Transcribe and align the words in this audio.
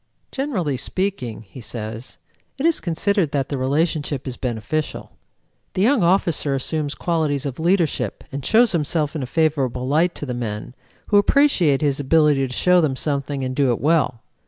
"Generally 0.31 0.77
speaking," 0.77 1.43
he 1.43 1.61
says, 1.61 2.17
"it 2.57 2.65
is 2.65 2.79
considered 2.79 3.29
that 3.33 3.49
the 3.49 3.55
relationship 3.59 4.27
is 4.27 4.35
beneficial. 4.35 5.11
The 5.75 5.83
young 5.83 6.01
officer 6.01 6.55
assumes 6.55 6.95
qualities 6.95 7.45
of 7.45 7.59
leadership 7.59 8.23
and 8.31 8.43
shows 8.43 8.71
himself 8.71 9.15
in 9.15 9.21
a 9.21 9.27
favorable 9.27 9.87
light 9.87 10.15
to 10.15 10.25
the 10.25 10.33
men, 10.33 10.73
who 11.09 11.19
appreciate 11.19 11.81
his 11.83 11.99
ability 11.99 12.47
to 12.47 12.51
show 12.51 12.81
them 12.81 12.95
something 12.95 13.43
and 13.43 13.55
do 13.55 13.69
it 13.71 13.79
well. 13.79 14.23